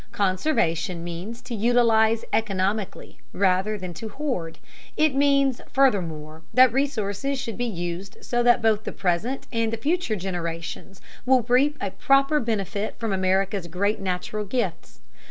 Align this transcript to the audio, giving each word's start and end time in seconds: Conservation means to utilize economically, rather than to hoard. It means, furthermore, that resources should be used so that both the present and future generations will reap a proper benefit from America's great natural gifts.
Conservation 0.13 1.03
means 1.03 1.43
to 1.43 1.53
utilize 1.53 2.25
economically, 2.33 3.19
rather 3.33 3.77
than 3.77 3.93
to 3.93 4.09
hoard. 4.09 4.57
It 4.97 5.13
means, 5.13 5.61
furthermore, 5.71 6.41
that 6.55 6.73
resources 6.73 7.39
should 7.39 7.55
be 7.55 7.65
used 7.67 8.17
so 8.21 8.41
that 8.41 8.63
both 8.63 8.83
the 8.83 8.93
present 8.93 9.45
and 9.53 9.77
future 9.79 10.15
generations 10.15 11.01
will 11.23 11.43
reap 11.43 11.77
a 11.79 11.91
proper 11.91 12.39
benefit 12.39 12.95
from 12.97 13.13
America's 13.13 13.67
great 13.67 13.99
natural 13.99 14.43
gifts. 14.43 15.01